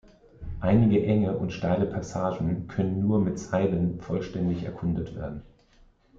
Einige 0.61 1.05
enge 1.05 1.37
und 1.37 1.53
steile 1.53 1.85
Passagen 1.85 2.67
können 2.67 3.01
nur 3.01 3.19
mit 3.21 3.37
Seilen 3.37 4.01
vollständig 4.01 4.63
erkundet 4.63 5.15
werden. 5.15 5.43